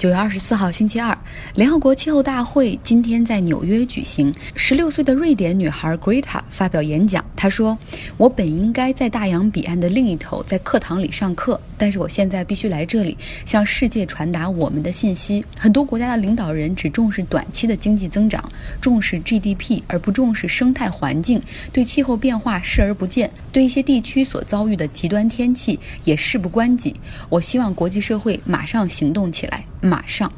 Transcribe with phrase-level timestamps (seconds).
[0.00, 1.14] 九月二十四号，星期二，
[1.56, 4.34] 联合国气候大会今天在纽约举行。
[4.54, 7.76] 十六岁的瑞典女孩 Greta 发表演讲，她说
[8.16, 15.44] ：“我本应该在大洋彼岸的另一头，在课堂里上课，但是我现在必须来这里，向世界传达我们的信息。
[15.54, 18.42] 很多国家的领导人只重视短期的经济增长，
[18.80, 21.42] 重视 GDP，而不重视生态环境，
[21.74, 26.96] 对气候变化视而不见，对一些地区所遭遇的极端天气也事不关己。
[27.28, 30.30] 我希望国际社会马上行动起来。”马上，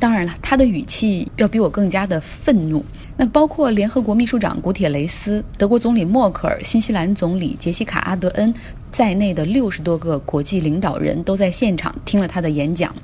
[0.00, 2.82] 当然了，他的语气要比我更加的愤怒。
[3.16, 8.52] 那包括联合国秘书长古铁雷斯、德国总理默克尔、新西兰总理杰西卡阿德恩。
[8.90, 12.94] 在内的六十多个国际领导人都在现场听了他的演讲。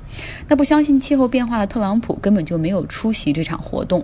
[0.47, 4.01] 那不相信气候变化的特朗普根本就没有出席这场活动。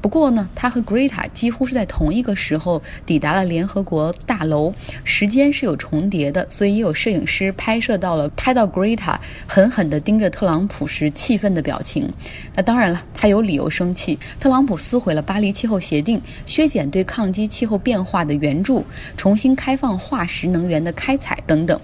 [0.00, 12.12] 不过呢，他和 Greta 几乎是在同一个时候抵达了联合国大楼，时间是有重叠的，所以也有摄影师拍摄到了拍到 Greta 狠狠地盯着特朗普时气愤的表情。
[12.56, 14.18] 那当然了，他有理由生气。
[14.40, 18.84] 特朗普撕毁了巴黎气候协定，削减对抗击气候变化的援助，
[19.16, 21.38] 重新开放化石能源的开采。
[21.46, 21.80] 等等，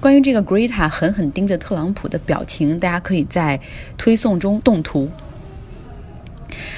[0.00, 3.58] 关于这个 Greta 狠狠盯着特朗普的表情，大家可以在
[3.96, 5.10] 推送中动图。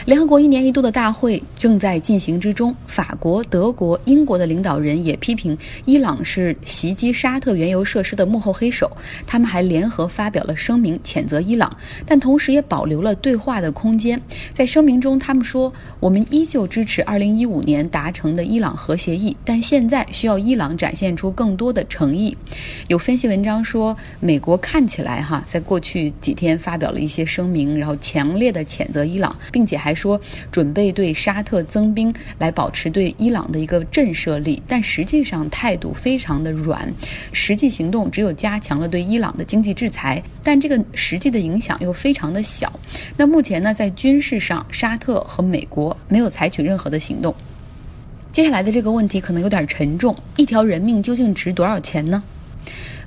[0.06, 8.90] 联合国一年一度的大会正在进行之中，法国、德国、英国的领导人也批评伊朗是袭击沙特原油设施的幕后黑手。
[9.26, 11.74] 他们还联合发表了声明，谴责伊朗，
[12.06, 14.20] 但同时也保留了对话的空间。
[14.52, 22.36] 在声明中，他们说：“我们依旧支持2015年达成的伊朗核协议，但现在需要伊朗展现出更多的诚意。”
[22.88, 29.94] 有分析文章说，美国看起来哈，在过去几天发表了一些声明，然后强烈的谴责伊朗，并且且还。
[30.00, 30.18] 说
[30.50, 36.90] 准备对沙特增兵，来保持对伊朗的一个震慑力，但实际上态度非常的软，
[37.34, 42.72] 实际行动只有加强了对伊朗的经济制裁，但这个实际的影响又非常的小。
[43.18, 47.34] 那目前呢，在军事上，沙特和美国没有采取任何的行动。
[48.32, 52.22] 接下来的这个问题可能有点沉重：一条人命究竟值多少钱呢？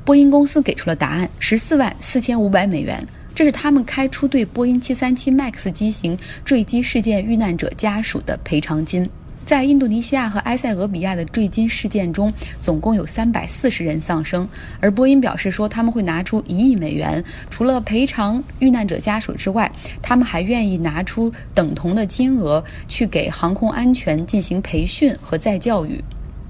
[0.05, 3.03] 波音公司给出了答案：十四万四千五百美元。
[3.35, 9.09] 这是他们开出对波音737 MAX 机型坠机事件遇难者家属的赔偿金。
[9.45, 14.47] 在印度尼西亚和埃塞俄比亚的坠机事件中，总共有340人丧生，
[14.79, 19.69] 而波音表示说他们会拿出一亿美元，除了赔偿遇难者家属之外，
[20.01, 26.01] 他们还愿意拿出等同的金额去给航空安全进行培训和再教育。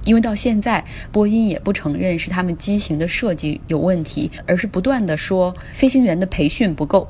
[0.06, 7.08] 因为到现在，波音也不承认是他们机型的设计有问题，而是不断的说飞行员的培训不够。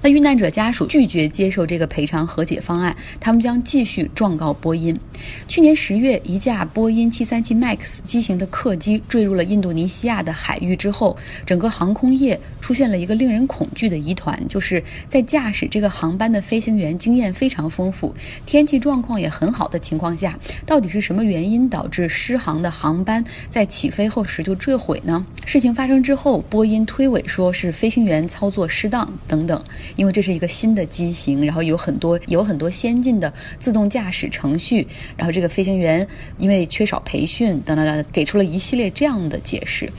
[0.00, 4.98] 那遇难者家属拒绝接受这个赔偿和解方案，他们将继续状告波音。
[5.46, 18.14] 去年十月，一架波音737 MAX 机型的客机坠入了印度尼西亚的海域之后，整个航空业出现了一个令人恐惧的疑团，就是在驾驶这个航班的飞行员经验非常丰富，
[18.46, 25.24] 天气状况也很好的情况下，到底是什么原因导致失航的航班在起飞后时就坠毁呢？
[25.46, 29.62] 事情发生之后，波音推诿说是飞行员操作失当等等。
[29.96, 34.86] 因为这是一个新的机型，然后有很多有很多先进的自动驾驶程序，
[35.16, 36.06] 然后这个飞行员
[36.38, 39.90] 因为缺少培训等等等，给出了一系列这样的解释。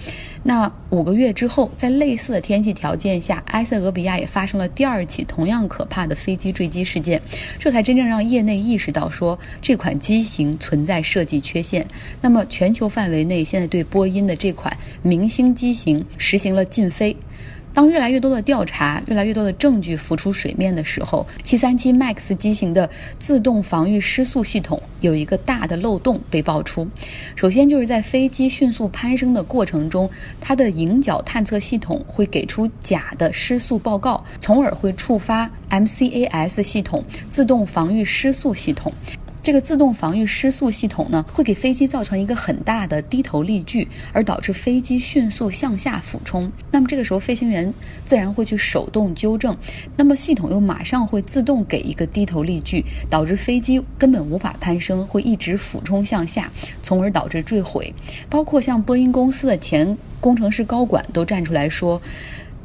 [0.48, 7.20] 那五个月之后，在类似的天气条件下，埃塞俄比亚也发生了第二起同样可怕的飞机坠机事件，
[7.58, 11.88] 这才真正让业内意识到说这款机型存在设计缺陷。
[12.22, 17.18] 那么全球范围内现在对波音的这款明星机型实行了禁飞。
[17.76, 26.88] 当越来越多的调查、越来越多的证据浮出水面的时候，737 MAX 机型的自动防御失速系统有一个大的漏洞被爆出。
[27.36, 30.10] 首先就是在飞机迅速攀升的过程中，
[30.40, 38.90] 它的迎角探测系统会给出假的失速报告，从而会触发 MCAS 系统自动防御失速系统。
[39.46, 46.52] 这个自动防御失速系统呢，会给飞机造成一个很大的低头力矩，而导致飞机迅速向下俯冲。
[46.72, 47.72] 那么这个时候，飞行员
[48.08, 49.56] 自然会去手动纠正，
[49.96, 56.52] 那么系统又马上会自动给一个低头力矩，导致飞机根本无法攀升，会一直俯冲向下，
[56.82, 57.94] 从而导致坠毁。
[58.28, 62.02] 包括像波音公司的前工程师高管都站出来说。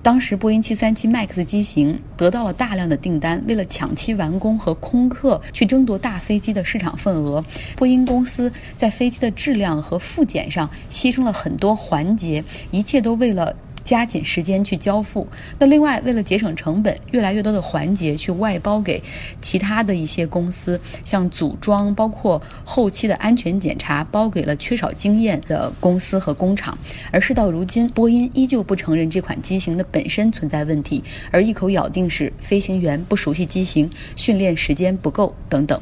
[0.03, 7.45] 当时波音737 MAX 机型得到了大量的订单，为了抢期完工和空客去争夺大飞机的市场份额，
[7.77, 13.55] 波音公司在飞机的质量和复检上牺牲了很多环节，一切都为了
[13.85, 15.27] 加紧时间去交付。
[15.59, 19.03] 那另外，为了节省成本，越来越多的环节去外包给
[19.41, 26.77] 其他的一些公司，像组装，包括后期的安全检查，包给了缺少经验的公司和工厂。
[27.11, 35.81] 而事到如今，波音依旧不承认这款机型的本身存在问题，而一口咬定是飞行员不熟悉机型、训练时间不够等等。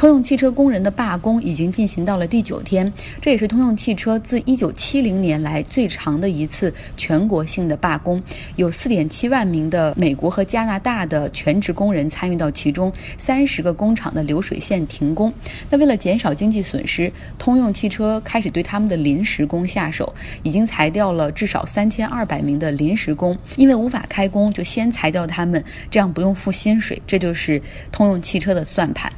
[0.00, 8.22] 通用汽车工人的罢工已经进行到了第九天，这也是通用汽车自1970年来最长的一次全国性的罢工，
[8.56, 15.30] 有4.7万名的美国和加拿大的全职工人参与到其中，三十个工厂的流水线停工。
[15.68, 20.10] 那为了减少经济损失，通用汽车开始对他们的临时工下手，
[20.42, 27.02] 已经裁掉了至少3200名的临时工，因为无法开工，就先裁掉他们，这样不用付薪水。
[27.06, 27.60] 这就是
[27.92, 29.12] 通用汽车的算盘。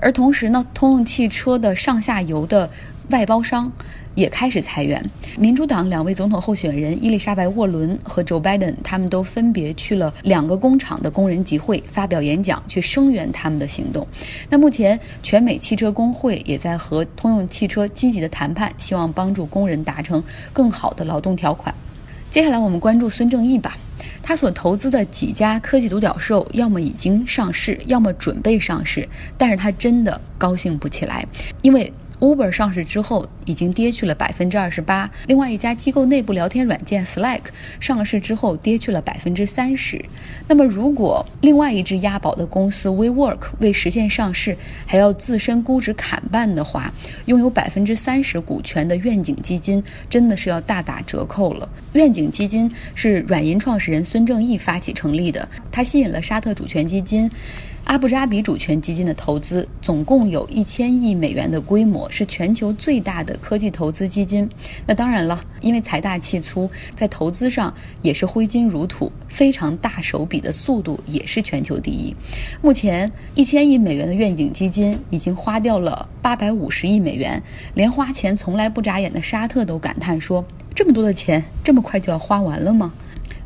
[0.00, 2.68] 而同时呢，通用汽车的上下游的
[3.10, 3.70] 外包商
[4.14, 5.04] 也开始裁员。
[5.38, 14.06] 民主党两位总统候选人伊丽莎白·沃伦和 Joe Biden，他们都分别去了两个工厂的工人集会发表演讲，去声援他们的行动。
[14.48, 20.22] 那目前，全美汽车工会也在和通用汽车积极的谈判，希望帮助工人达成
[20.52, 21.74] 更好的劳动条款。
[22.30, 23.76] 接下来，我们关注孙正义吧。
[24.28, 29.08] 他所投资的几家科技独角兽，要么已经上市，要么准备上市，
[29.38, 31.26] 但是他真的高兴不起来，
[31.62, 31.90] 因为。
[32.20, 37.42] Uber 上市之后已经跌去了百分之二十八，另外一家机构内部聊天软件 Slack
[37.78, 40.04] 上市之后跌去了百分之三十。
[40.48, 44.56] 那么，如果另外一只押宝的公司 WeWork 为实现上市
[44.86, 46.92] 还要自身估值砍半的话，
[47.26, 51.68] 拥有百分之三十股权的愿景基金真的是要大打折扣了。
[51.92, 57.30] 愿景基金是软银创始人孙正义发起成立的，他吸引了沙特主权基金。
[57.84, 64.46] 阿布扎比主权基金的投资总共有一千亿美元的规模，是全球最大的科技投资基金。
[64.86, 67.72] 那当然了，因为财大气粗，在投资上
[68.02, 72.14] 也是挥金如土，非常大手笔的速度也是全球第一。
[72.60, 77.42] 目前一千亿美元的愿景基金已经花掉了八百五十亿美元，
[77.72, 80.44] 连花钱从来不眨眼的沙特都感叹说
[80.74, 82.92] ：“这么多的钱，这么快就要花完了吗？”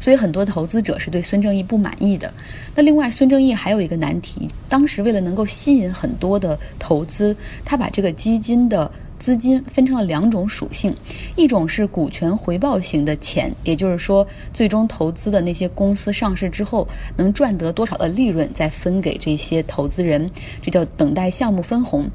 [0.03, 2.35] 所以很多投资者是对孙正义不满意的。
[2.75, 10.93] 那另外，孙正义还有一个难题，当时为了能够吸引很多的投资，他把这个基金的资金分成了两种属性，
[11.37, 16.85] 一种是股权回报型的钱，也就是说，最终投资的那些公司上市之后
[17.17, 20.29] 能赚得多少的利润，再分给这些投资人，
[20.61, 22.11] 这叫等待项目分红。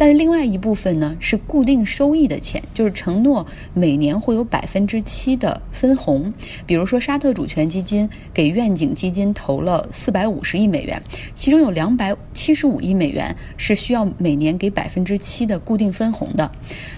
[0.00, 6.32] 但是另外一部分呢是固定收益的钱，就是承诺每年会有百分之七的分红。
[6.64, 11.02] 比如说沙特主权基金给愿景基金投了四百五十亿美元，
[11.34, 16.50] 其中有两百七十五亿美元是需要每年给百分之七的固定分红的。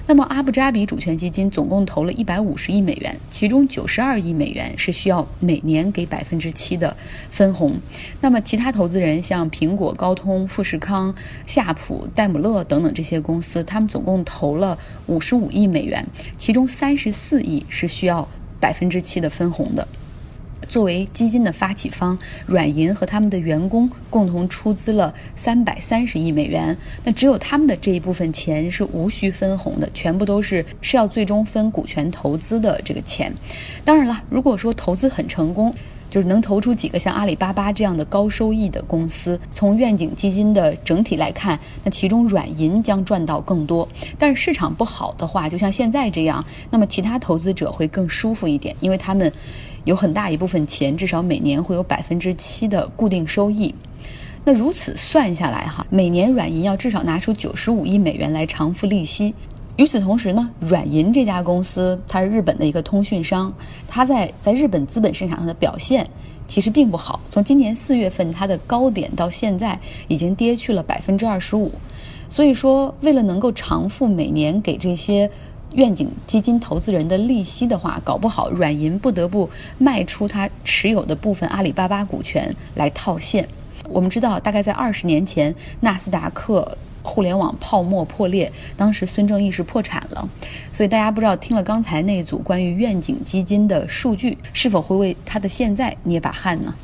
[0.06, 6.96] 那么阿布扎比主权基金总共投了一百五十亿美元，其中九十二亿美元是需要每年给百分之七的
[7.32, 7.74] 分红。
[8.20, 11.12] 那么其他投资人像苹果、高通、富士康、
[11.48, 12.91] 夏普、戴姆勒等等。
[12.92, 16.06] 这些公司，他们总共投了五十五亿美元，
[16.36, 18.28] 其中三十四亿是需要
[18.60, 19.86] 百分之七的分红的。
[20.68, 26.76] 作为基金的发起方，软银和他们的员工共同出资了三百三十亿美元。
[27.04, 33.32] 那只有他们的这一部分钱是无需分红的，全部都是是要最终分股权投资的这个钱。
[33.84, 35.74] 当然了，如果说投资很成功。
[36.12, 39.40] 就是能投出几个像阿里巴巴这样的高收益的公司。
[39.54, 43.88] 从愿景基金的整体来看，那其中软银将赚到更多。
[44.18, 49.32] 但是市场不好的话，就像现在这样，那么其他投资者会更舒服一点，因为他们
[49.84, 53.74] 有很大一部分钱，至少每年会有百分之七的固定收益。
[54.44, 59.32] 那如此算下来哈，每年软银要至少拿出九十五亿美元来偿付利息。
[59.76, 63.52] 与此同时呢，软银这家公司它是日本的一个通讯商，
[63.88, 66.06] 它在在日本资本市场上的表现
[66.46, 67.18] 其实并不好。
[67.30, 71.72] 从今年四月份它的高点到现在，已经跌去了百分之二十五。
[72.28, 75.30] 所以说，为了能够偿付每年给这些
[75.72, 79.48] 愿景基金投资人的利息的话，搞不好软银不得不
[79.78, 83.48] 卖出它持有的部分阿里巴巴股权来套现。
[83.88, 86.76] 我们知道，大概在二十年前，纳斯达克。
[87.02, 90.28] 互联网泡沫破裂，当时孙正义是破产了，
[90.72, 96.74] 所以大家不知道听了刚才那组关于愿景基金的数据，是否会为他的现在捏把汗呢？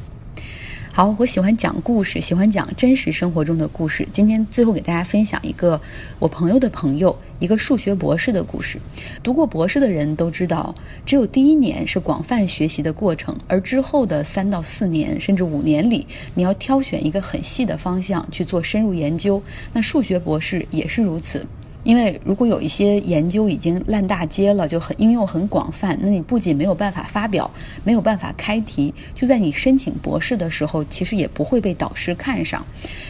[0.93, 4.07] 好，我喜欢讲故事，喜欢讲真实生活中的故事。
[4.13, 5.81] 今天最后给大家分享一个
[6.19, 8.81] 我朋友的朋友，一个数学博士的故事。
[9.23, 10.75] 读过博士的人都知道，
[11.07, 16.05] 只有第一年是广泛学习的过程，而之后的三到四年甚至五年里，
[16.35, 19.41] 你要挑选一个很细的方向去做深入研究。
[19.73, 21.47] 那数学博士也是如此。
[21.85, 27.51] 因为如果有一些研究已经烂大街了，就很应用很广泛，那你不仅没有办法发表，
[27.85, 32.65] 没有办法开题，就在你申请博士的时候，其实也不会被导师看上。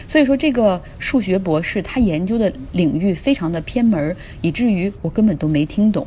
[0.06, 6.06] 所以说，这个数学博士他研究的领域非常的偏门，以至于我根本都没听懂。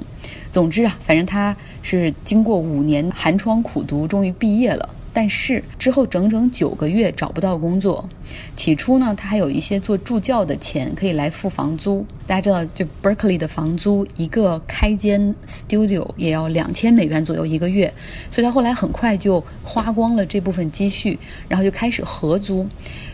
[0.51, 4.89] 总之啊，反正他是经过五年寒窗苦读，终于毕业了。
[5.13, 8.07] 但是之后整整九个月找不到工作。
[8.55, 12.05] 起初呢，他还有一些做助教的钱可以来付房租。
[12.25, 17.93] 大家知道，就 Berkeley 的房租，一个开间 studio 也要两千美元左右一个月，
[18.29, 22.65] 所以他后来很快就花光了这部分积蓄，然后就开始合租。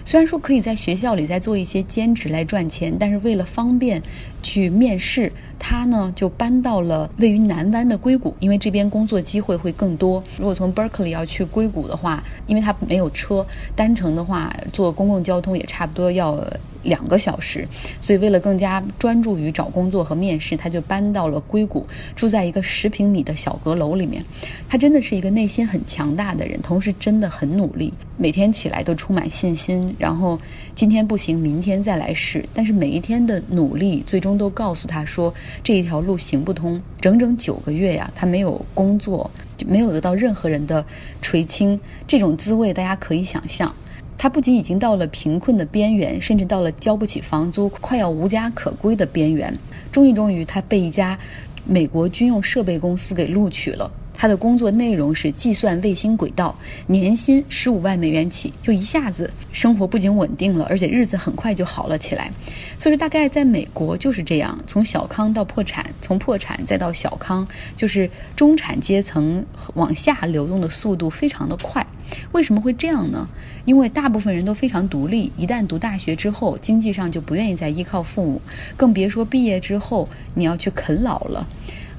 [0.05, 4.01] 虽然说可以在学校里再做一些兼职来赚钱，但是为了方便
[4.43, 10.23] 去面试，他呢就搬到了位于南湾的硅谷，因为这边工作机会会更多。
[10.37, 13.45] 如果从 Berkeley 要去硅谷的话，因为他没有车，
[13.75, 16.43] 单程的话坐公共交通也差不多要。
[16.87, 17.67] 两个小时，
[17.99, 24.23] 所以为了更加专注于找工作和面试，他就搬到了硅谷，住在一个十平米的小阁楼里面。
[24.69, 29.93] 他真的是一个内心很强大的人，同时真的很努力，每天起来都充满信心。
[29.99, 30.39] 然后
[30.75, 32.43] 今天不行，明天再来试。
[32.53, 36.81] 但是每一天的努力，最终都告诉他说这一条路行不通。
[37.01, 40.85] 整整九个月呀，他没有工作，就没有得到任何人的
[41.21, 43.73] 垂青，这种滋味大家可以想象。
[44.17, 49.55] 他不仅已经到了贫困的边缘，甚至到了交不起房租、快要无家可归的边缘。
[49.91, 51.17] 终于，终于，他被一家
[51.65, 53.91] 美国军用设备公司给录取了。
[54.19, 56.57] 他的工作内容是计算卫星轨道，
[56.87, 62.31] 年薪十五万美元起，就一下子生活不仅稳定了，而且日子很快就好了起来。
[62.79, 69.45] 所以说，大概在美国就是这样，从小康到破产，从破产再到小康，就是中产阶层
[69.75, 71.85] 往下流动的速度非常的快。
[72.33, 73.27] 为什么会这样呢？
[73.65, 78.41] 因为大部分人都非常独立，一旦读大学之后，经济上就不愿意再依靠父母，
[78.75, 81.47] 更别说毕业之后你要去啃老了。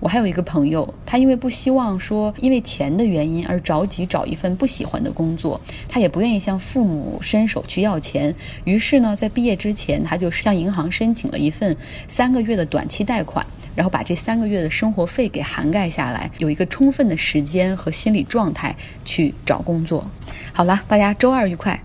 [0.00, 8.32] 我还有一个朋友，他因为不希望说因为钱的原因而着急找一份不喜欢的工作，他也不愿意向父母伸手去要钱，
[8.62, 13.44] 于是呢，在毕业之前，他就向银行申请了一份三个月的短期贷款，
[13.78, 20.04] 然后把这三个月的生活费给涵盖下来，有一个充分的时间和心理状态去找工作。
[20.52, 21.80] 好了，大家周二愉快。